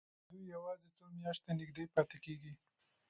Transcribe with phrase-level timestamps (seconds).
[0.29, 2.53] دوی یوازې څو میاشتې نږدې پاتې کېږي.